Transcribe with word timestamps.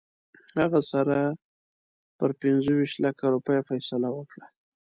هغه 0.59 0.79
سره 0.91 1.17
پر 2.17 2.31
پنځه 2.41 2.71
ویشت 2.75 2.97
لکه 3.05 3.23
روپیو 3.33 3.67
فیصله 3.69 4.09
وکړه. 4.13 4.45